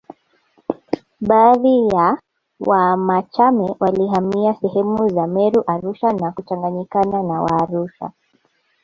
Baadhi 1.21 1.87
ya 1.87 2.21
Wamachame 2.59 3.75
walihamia 3.79 4.53
sehemu 4.53 5.09
za 5.09 5.27
Meru 5.27 5.63
Arusha 5.67 6.13
na 6.13 6.31
kuchanganyikana 6.31 7.23
na 7.23 7.41
Waarusha 7.41 8.11